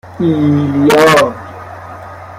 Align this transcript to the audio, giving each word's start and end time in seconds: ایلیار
ایلیار 0.19 1.33